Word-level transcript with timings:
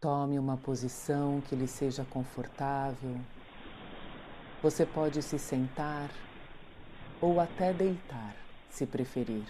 Tome 0.00 0.38
uma 0.38 0.56
posição 0.56 1.40
que 1.40 1.56
lhe 1.56 1.66
seja 1.66 2.04
confortável. 2.04 3.16
Você 4.62 4.86
pode 4.86 5.20
se 5.22 5.40
sentar 5.40 6.08
ou 7.20 7.40
até 7.40 7.72
deitar, 7.72 8.36
se 8.70 8.86
preferir. 8.86 9.42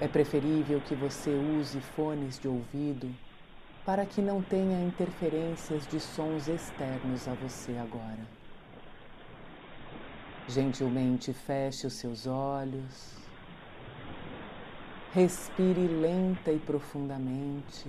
É 0.00 0.08
preferível 0.08 0.80
que 0.80 0.96
você 0.96 1.30
use 1.30 1.80
fones 1.80 2.40
de 2.40 2.48
ouvido 2.48 3.08
para 3.84 4.04
que 4.04 4.20
não 4.20 4.42
tenha 4.42 4.84
interferências 4.84 5.86
de 5.86 6.00
sons 6.00 6.48
externos 6.48 7.28
a 7.28 7.34
você 7.34 7.78
agora. 7.78 8.26
Gentilmente 10.48 11.32
feche 11.32 11.86
os 11.86 11.92
seus 11.92 12.26
olhos, 12.26 13.14
respire 15.12 15.86
lenta 15.86 16.50
e 16.50 16.58
profundamente. 16.58 17.88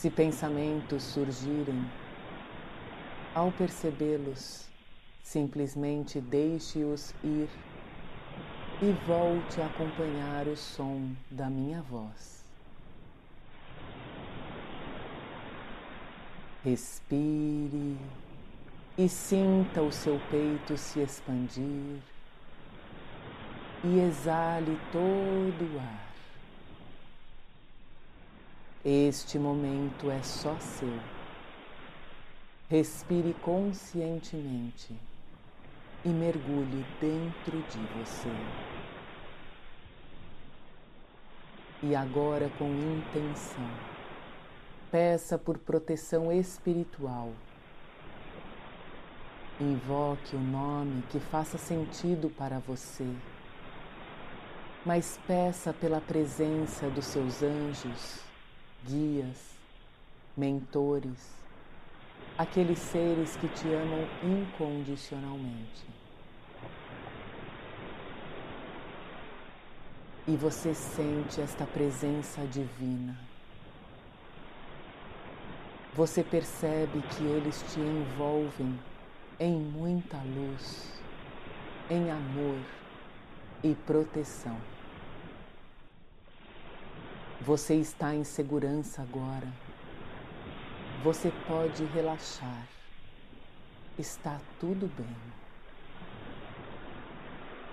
Se 0.00 0.08
pensamentos 0.08 1.02
surgirem, 1.02 1.84
ao 3.34 3.52
percebê-los, 3.52 4.66
simplesmente 5.22 6.22
deixe-os 6.22 7.14
ir 7.22 7.50
e 8.80 8.92
volte 9.06 9.60
a 9.60 9.66
acompanhar 9.66 10.46
o 10.46 10.56
som 10.56 11.14
da 11.30 11.50
minha 11.50 11.82
voz. 11.82 12.42
Respire 16.64 17.98
e 18.96 19.06
sinta 19.06 19.82
o 19.82 19.92
seu 19.92 20.18
peito 20.30 20.78
se 20.78 21.00
expandir 21.00 21.98
e 23.84 24.00
exale 24.00 24.80
todo 24.90 25.74
o 25.74 25.78
ar. 25.78 26.09
Este 28.82 29.38
momento 29.38 30.10
é 30.10 30.22
só 30.22 30.56
seu. 30.58 30.98
Respire 32.70 33.34
conscientemente 33.42 34.98
e 36.02 36.08
mergulhe 36.08 36.86
dentro 36.98 37.60
de 37.60 37.78
você. 37.98 38.30
E 41.82 41.94
agora, 41.94 42.50
com 42.56 42.70
intenção, 42.70 43.70
peça 44.90 45.36
por 45.36 45.58
proteção 45.58 46.32
espiritual. 46.32 47.34
Invoque 49.60 50.36
o 50.36 50.40
nome 50.40 51.02
que 51.10 51.20
faça 51.20 51.58
sentido 51.58 52.30
para 52.30 52.60
você, 52.60 53.06
mas 54.86 55.20
peça 55.26 55.70
pela 55.70 56.00
presença 56.00 56.88
dos 56.88 57.04
seus 57.04 57.42
anjos 57.42 58.29
guias, 58.86 59.56
mentores, 60.36 61.34
aqueles 62.36 62.78
seres 62.78 63.36
que 63.36 63.48
te 63.48 63.68
amam 63.68 64.06
incondicionalmente. 64.22 65.84
E 70.26 70.36
você 70.36 70.74
sente 70.74 71.40
esta 71.40 71.66
presença 71.66 72.46
divina. 72.46 73.18
Você 75.94 76.22
percebe 76.22 77.02
que 77.02 77.24
eles 77.24 77.64
te 77.72 77.80
envolvem 77.80 78.78
em 79.40 79.56
muita 79.56 80.18
luz, 80.18 81.02
em 81.90 82.10
amor 82.10 82.58
e 83.62 83.74
proteção. 83.74 84.56
Você 87.42 87.74
está 87.74 88.14
em 88.14 88.22
segurança 88.22 89.00
agora. 89.00 89.48
Você 91.02 91.32
pode 91.48 91.84
relaxar. 91.86 92.68
Está 93.98 94.38
tudo 94.60 94.86
bem. 94.94 95.16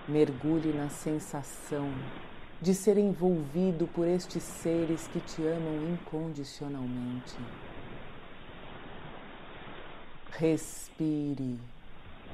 Mergulhe 0.08 0.72
na 0.72 0.88
sensação 0.88 1.92
de 2.62 2.74
ser 2.74 2.96
envolvido 2.96 3.86
por 3.88 4.08
estes 4.08 4.42
seres 4.42 5.06
que 5.08 5.20
te 5.20 5.46
amam 5.46 5.92
incondicionalmente. 5.92 7.36
Respire 10.30 11.58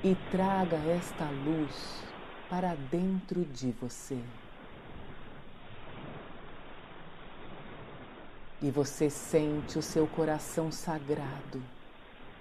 e 0.05 0.15
traga 0.31 0.77
esta 0.77 1.29
luz 1.31 2.05
para 2.49 2.77
dentro 2.77 3.45
de 3.45 3.73
você. 3.73 4.23
E 8.65 8.71
você 8.71 9.11
sente 9.11 9.79
o 9.79 9.83
seu 9.83 10.07
coração 10.07 10.73
sagrado 10.73 11.63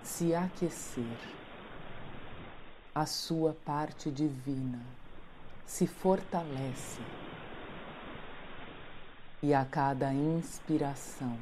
se 0.01 0.34
aquecer, 0.34 1.19
a 2.95 3.06
sua 3.06 3.53
parte 3.66 4.09
divina 4.09 4.79
se 5.66 5.85
fortalece 5.85 7.01
e 9.41 9.53
a 9.53 9.66
cada 9.66 10.13
inspiração 10.13 11.38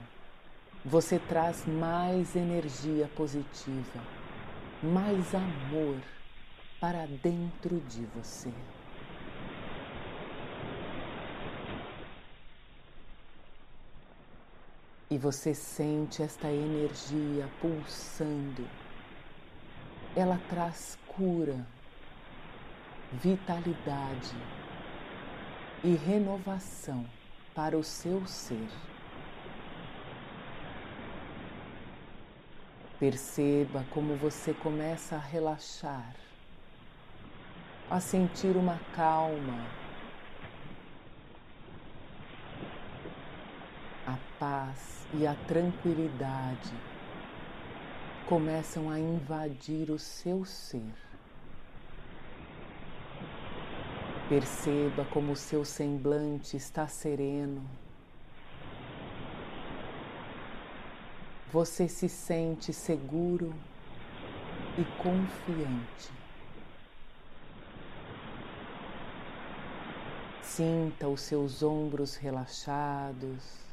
você 0.83 1.19
traz 1.19 1.63
mais 1.67 2.35
energia 2.35 3.07
positiva, 3.15 4.01
mais 4.81 5.35
amor 5.35 6.01
para 6.79 7.05
dentro 7.05 7.79
de 7.81 8.03
você. 8.15 8.51
E 15.11 15.17
você 15.17 15.53
sente 15.53 16.23
esta 16.23 16.47
energia 16.47 17.45
pulsando. 17.59 18.65
Ela 20.15 20.39
traz 20.49 20.97
cura, 21.05 21.67
vitalidade 23.11 24.33
e 25.83 25.95
renovação 25.95 27.05
para 27.53 27.77
o 27.77 27.83
seu 27.83 28.25
ser. 28.25 28.69
Perceba 32.97 33.85
como 33.91 34.15
você 34.15 34.53
começa 34.53 35.17
a 35.17 35.19
relaxar, 35.19 36.15
a 37.89 37.99
sentir 37.99 38.55
uma 38.55 38.79
calma, 38.95 39.80
a 44.11 44.17
paz 44.37 45.07
e 45.13 45.25
a 45.25 45.33
tranquilidade 45.47 46.73
começam 48.27 48.89
a 48.89 48.99
invadir 48.99 49.89
o 49.89 49.97
seu 49.97 50.43
ser. 50.43 50.93
Perceba 54.27 55.05
como 55.05 55.33
o 55.33 55.35
seu 55.35 55.63
semblante 55.63 56.57
está 56.57 56.87
sereno. 56.87 57.61
Você 61.51 61.87
se 61.87 62.07
sente 62.07 62.71
seguro 62.71 63.53
e 64.77 64.85
confiante. 65.01 66.11
Sinta 70.41 71.07
os 71.07 71.21
seus 71.21 71.63
ombros 71.63 72.15
relaxados 72.15 73.70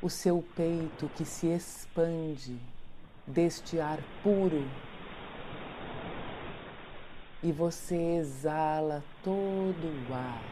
o 0.00 0.08
seu 0.08 0.44
peito 0.54 1.10
que 1.16 1.24
se 1.24 1.48
expande 1.48 2.56
deste 3.26 3.80
ar 3.80 3.98
puro 4.22 4.64
e 7.42 7.50
você 7.50 8.16
exala 8.16 9.02
todo 9.24 10.08
o 10.08 10.14
ar, 10.14 10.42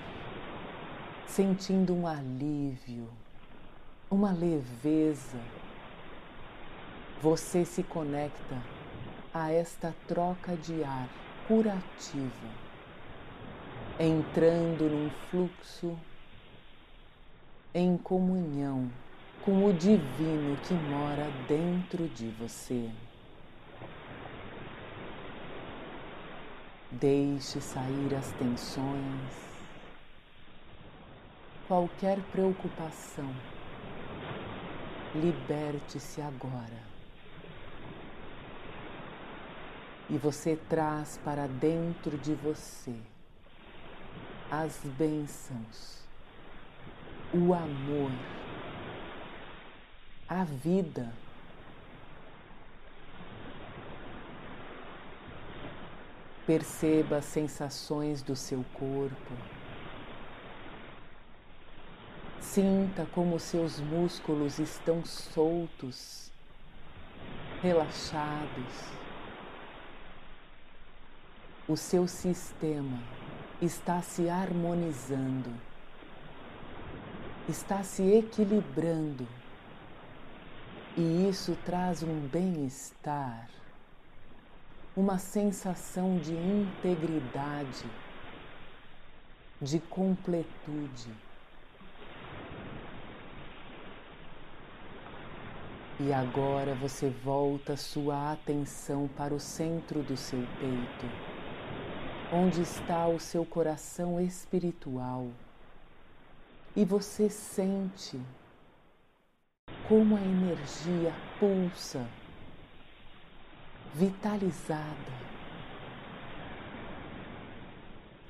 sentindo 1.27 1.95
um 1.95 2.07
alívio, 2.07 3.09
uma 4.11 4.33
leveza. 4.33 5.41
Você 7.23 7.65
se 7.65 7.83
conecta 7.83 8.61
a 9.33 9.51
esta 9.51 9.95
troca 10.07 10.57
de 10.57 10.83
ar 10.85 11.09
curativa, 11.47 12.49
entrando 13.99 14.89
num 14.91 15.11
fluxo 15.31 15.97
em 17.73 17.97
comunhão 17.97 18.91
com 19.47 19.65
o 19.65 19.73
divino 19.73 20.57
que 20.57 20.75
mora 20.75 21.31
dentro 21.47 22.09
de 22.09 22.27
você. 22.31 22.91
Deixe 26.91 27.61
sair 27.61 28.13
as 28.17 28.33
tensões, 28.33 29.33
qualquer 31.69 32.19
preocupação. 32.33 33.33
Liberte-se 35.15 36.21
agora. 36.21 36.85
E 40.11 40.19
você 40.19 40.57
traz 40.69 41.21
para 41.25 41.47
dentro 41.47 42.19
de 42.19 42.35
você 42.35 42.97
as 44.51 44.81
bênçãos 44.99 46.05
o 47.33 47.53
amor, 47.53 48.11
a 50.29 50.45
vida. 50.45 51.13
Perceba 56.47 57.19
as 57.19 57.25
sensações 57.25 58.23
do 58.23 58.37
seu 58.37 58.65
corpo. 58.75 59.33
Sinta 62.41 63.07
como 63.13 63.39
seus 63.39 63.81
músculos 63.81 64.59
estão 64.59 65.05
soltos, 65.05 66.31
relaxados. 67.61 68.97
O 71.69 71.77
seu 71.77 72.07
sistema 72.07 73.03
está 73.61 74.01
se 74.01 74.29
harmonizando, 74.29 75.53
está 77.49 77.83
se 77.83 78.03
equilibrando, 78.03 79.27
e 80.97 81.29
isso 81.29 81.57
traz 81.65 82.03
um 82.03 82.27
bem-estar 82.29 83.49
uma 84.97 85.19
sensação 85.19 86.17
de 86.17 86.33
integridade, 86.33 87.85
de 89.61 89.79
completude. 89.79 91.13
E 96.01 96.13
agora 96.15 96.75
você 96.75 97.11
volta 97.11 97.77
sua 97.77 98.33
atenção 98.33 99.07
para 99.07 99.35
o 99.35 99.41
centro 99.41 100.03
do 100.03 100.17
seu 100.17 100.41
peito, 100.59 101.07
onde 102.33 102.63
está 102.63 103.07
o 103.07 103.21
seu 103.21 103.45
coração 103.45 104.19
espiritual. 104.19 105.29
E 106.75 106.87
você 106.87 107.29
sente 107.29 108.19
como 109.89 110.17
a 110.17 110.21
energia 110.21 111.15
pulsa 111.39 112.05
vitalizada. 113.95 115.27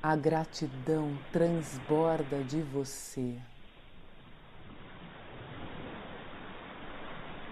A 0.02 0.14
gratidão 0.14 1.18
transborda 1.32 2.44
de 2.44 2.60
você. 2.60 3.36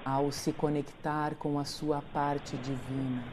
Ao 0.05 0.31
se 0.31 0.53
conectar 0.53 1.35
com 1.37 1.59
a 1.59 1.65
sua 1.65 2.03
parte 2.13 2.59
divina, 2.59 3.25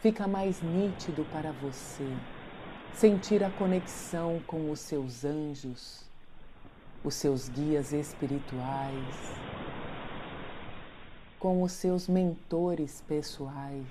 fica 0.00 0.26
mais 0.26 0.60
nítido 0.60 1.24
para 1.30 1.52
você 1.52 2.06
sentir 2.92 3.44
a 3.44 3.50
conexão 3.50 4.42
com 4.44 4.72
os 4.72 4.80
seus 4.80 5.24
anjos, 5.24 6.04
os 7.04 7.14
seus 7.14 7.48
guias 7.48 7.92
espirituais 7.92 9.51
com 11.42 11.60
os 11.64 11.72
seus 11.72 12.06
mentores 12.06 13.02
pessoais, 13.08 13.84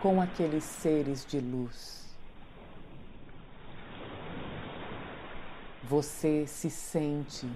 com 0.00 0.18
aqueles 0.18 0.64
seres 0.64 1.26
de 1.26 1.38
luz. 1.40 2.08
Você 5.84 6.46
se 6.46 6.70
sente 6.70 7.46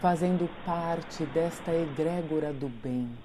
fazendo 0.00 0.50
parte 0.66 1.24
desta 1.26 1.72
egrégora 1.72 2.52
do 2.52 2.68
bem. 2.68 3.16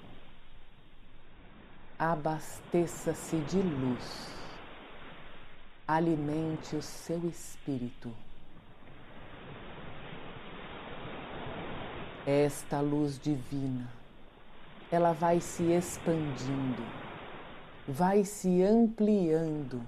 Abasteça-se 1.98 3.36
de 3.36 3.60
luz. 3.60 4.28
Alimente 5.88 6.76
o 6.76 6.82
seu 6.82 7.28
espírito. 7.28 8.12
Esta 12.24 12.80
luz 12.80 13.18
divina 13.18 13.99
ela 14.90 15.12
vai 15.12 15.40
se 15.40 15.62
expandindo, 15.72 16.82
vai 17.86 18.24
se 18.24 18.62
ampliando, 18.62 19.80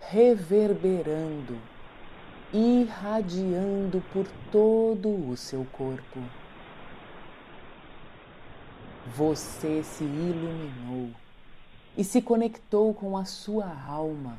reverberando, 0.00 1.56
irradiando 2.52 4.02
por 4.12 4.26
todo 4.50 5.08
o 5.30 5.36
seu 5.36 5.64
corpo. 5.72 6.20
Você 9.14 9.84
se 9.84 10.02
iluminou 10.02 11.10
e 11.96 12.02
se 12.02 12.20
conectou 12.20 12.92
com 12.92 13.16
a 13.16 13.24
sua 13.24 13.72
alma. 13.86 14.36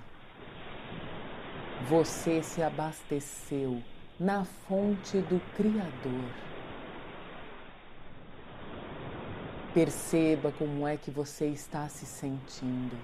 Você 1.87 2.43
se 2.43 2.61
abasteceu 2.61 3.81
na 4.19 4.43
fonte 4.43 5.19
do 5.19 5.39
Criador. 5.55 6.46
Perceba 9.73 10.51
como 10.51 10.87
é 10.87 10.97
que 10.97 11.11
você 11.11 11.47
está 11.47 11.87
se 11.87 12.05
sentindo. 12.05 12.97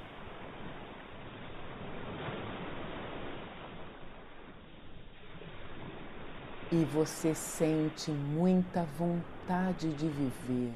E 6.72 6.84
você 6.86 7.36
sente 7.36 8.10
muita 8.10 8.84
vontade 8.98 9.94
de 9.94 10.08
viver, 10.08 10.74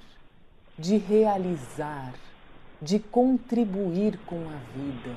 de 0.78 0.98
realizar, 0.98 2.14
de 2.80 3.00
contribuir 3.00 4.20
com 4.26 4.48
a 4.50 4.58
vida. 4.76 5.16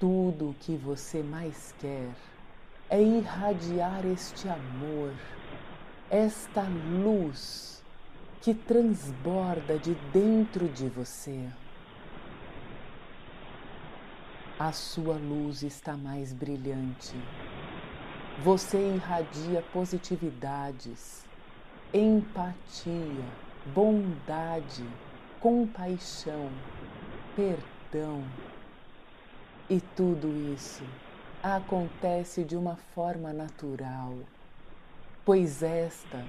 Tudo 0.00 0.50
o 0.50 0.54
que 0.54 0.76
você 0.76 1.22
mais 1.22 1.74
quer 1.78 2.08
é 2.88 3.02
irradiar 3.02 4.06
este 4.06 4.48
amor, 4.48 5.12
esta 6.10 6.62
luz 6.62 7.83
que 8.44 8.52
transborda 8.52 9.78
de 9.78 9.94
dentro 10.12 10.68
de 10.68 10.86
você. 10.90 11.48
A 14.58 14.70
sua 14.70 15.14
luz 15.14 15.62
está 15.62 15.96
mais 15.96 16.30
brilhante. 16.34 17.16
Você 18.42 18.76
irradia 18.96 19.64
positividades, 19.72 21.24
empatia, 21.94 23.24
bondade, 23.74 24.84
compaixão, 25.40 26.50
perdão. 27.34 28.22
E 29.70 29.80
tudo 29.80 30.28
isso 30.52 30.84
acontece 31.42 32.44
de 32.44 32.56
uma 32.56 32.76
forma 32.94 33.32
natural, 33.32 34.18
pois 35.24 35.62
esta 35.62 36.22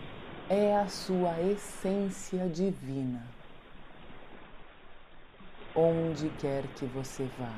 é 0.49 0.75
a 0.77 0.87
sua 0.87 1.41
essência 1.41 2.47
divina. 2.47 3.23
Onde 5.75 6.29
quer 6.39 6.63
que 6.75 6.85
você 6.85 7.27
vá, 7.37 7.53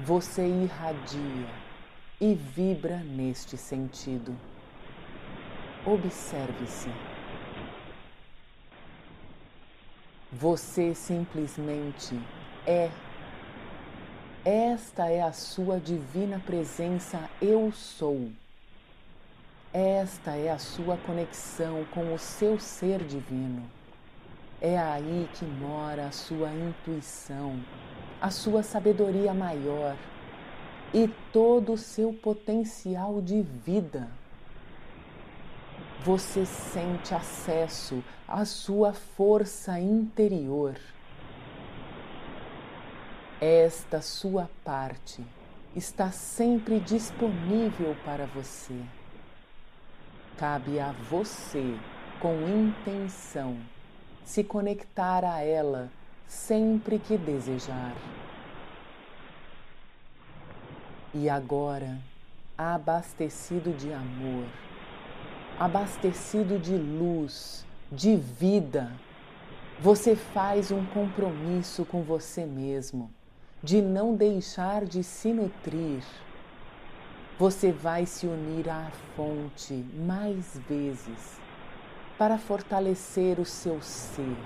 você 0.00 0.46
irradia 0.46 1.48
e 2.20 2.34
vibra 2.34 2.98
neste 2.98 3.56
sentido. 3.56 4.34
Observe-se. 5.84 6.88
Você 10.32 10.94
simplesmente 10.94 12.18
é. 12.66 12.90
Esta 14.44 15.08
é 15.08 15.20
a 15.20 15.32
sua 15.32 15.80
divina 15.80 16.40
presença, 16.46 17.28
eu 17.42 17.72
sou. 17.72 18.30
Esta 19.78 20.30
é 20.30 20.50
a 20.50 20.58
sua 20.58 20.96
conexão 20.96 21.84
com 21.92 22.14
o 22.14 22.18
seu 22.18 22.58
ser 22.58 23.04
divino. 23.04 23.62
É 24.58 24.78
aí 24.78 25.28
que 25.34 25.44
mora 25.44 26.06
a 26.06 26.10
sua 26.10 26.50
intuição, 26.50 27.62
a 28.18 28.30
sua 28.30 28.62
sabedoria 28.62 29.34
maior 29.34 29.94
e 30.94 31.06
todo 31.30 31.74
o 31.74 31.76
seu 31.76 32.10
potencial 32.10 33.20
de 33.20 33.42
vida. 33.42 34.08
Você 36.02 36.46
sente 36.46 37.14
acesso 37.14 38.02
à 38.26 38.46
sua 38.46 38.94
força 38.94 39.78
interior. 39.78 40.74
Esta 43.38 44.00
sua 44.00 44.48
parte 44.64 45.22
está 45.74 46.10
sempre 46.10 46.80
disponível 46.80 47.94
para 48.06 48.24
você. 48.24 48.80
Cabe 50.38 50.78
a 50.78 50.92
você, 51.08 51.74
com 52.20 52.34
intenção, 52.48 53.56
se 54.24 54.44
conectar 54.44 55.24
a 55.24 55.40
ela 55.40 55.90
sempre 56.26 56.98
que 56.98 57.16
desejar. 57.16 57.94
E 61.14 61.30
agora, 61.30 61.98
abastecido 62.58 63.72
de 63.72 63.90
amor, 63.92 64.44
abastecido 65.58 66.58
de 66.58 66.76
luz, 66.76 67.64
de 67.90 68.16
vida, 68.16 68.92
você 69.80 70.14
faz 70.14 70.70
um 70.70 70.84
compromisso 70.86 71.84
com 71.84 72.02
você 72.02 72.44
mesmo 72.44 73.10
de 73.62 73.80
não 73.80 74.14
deixar 74.14 74.84
de 74.84 75.02
se 75.02 75.32
nutrir 75.32 76.04
você 77.38 77.70
vai 77.70 78.06
se 78.06 78.26
unir 78.26 78.68
à 78.70 78.90
fonte 79.14 79.74
mais 79.94 80.58
vezes 80.66 81.38
para 82.16 82.38
fortalecer 82.38 83.38
o 83.38 83.44
seu 83.44 83.80
ser, 83.82 84.38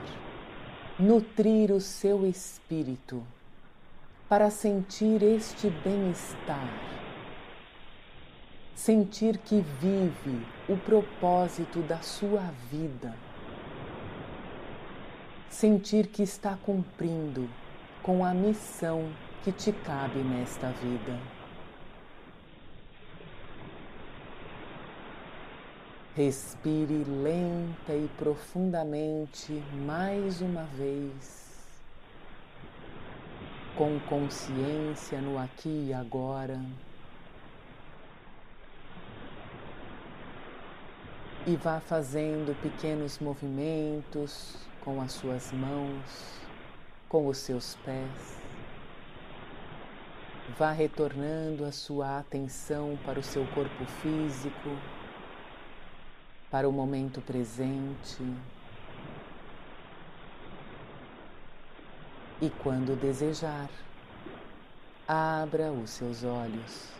nutrir 0.98 1.70
o 1.70 1.80
seu 1.80 2.26
espírito, 2.26 3.22
para 4.28 4.50
sentir 4.50 5.22
este 5.22 5.70
bem-estar, 5.70 6.68
sentir 8.74 9.38
que 9.38 9.60
vive 9.80 10.44
o 10.68 10.76
propósito 10.76 11.80
da 11.82 12.00
sua 12.00 12.52
vida, 12.72 13.14
sentir 15.48 16.08
que 16.08 16.24
está 16.24 16.58
cumprindo 16.64 17.48
com 18.02 18.24
a 18.24 18.34
missão 18.34 19.12
que 19.44 19.52
te 19.52 19.70
cabe 19.70 20.18
nesta 20.18 20.70
vida. 20.70 21.39
Respire 26.16 27.04
lenta 27.04 27.94
e 27.94 28.10
profundamente 28.18 29.52
mais 29.86 30.40
uma 30.40 30.64
vez, 30.64 31.70
com 33.76 33.96
consciência 34.00 35.20
no 35.20 35.38
aqui 35.38 35.86
e 35.88 35.94
agora. 35.94 36.60
E 41.46 41.54
vá 41.54 41.78
fazendo 41.78 42.60
pequenos 42.60 43.20
movimentos 43.20 44.56
com 44.80 45.00
as 45.00 45.12
suas 45.12 45.52
mãos, 45.52 46.40
com 47.08 47.28
os 47.28 47.38
seus 47.38 47.76
pés. 47.84 48.36
Vá 50.58 50.72
retornando 50.72 51.64
a 51.64 51.70
sua 51.70 52.18
atenção 52.18 52.98
para 53.06 53.20
o 53.20 53.22
seu 53.22 53.46
corpo 53.54 53.84
físico 54.02 54.70
para 56.50 56.68
o 56.68 56.72
momento 56.72 57.20
presente. 57.20 58.22
E 62.42 62.50
quando 62.62 62.98
desejar, 62.98 63.68
abra 65.06 65.70
os 65.70 65.90
seus 65.90 66.24
olhos. 66.24 66.99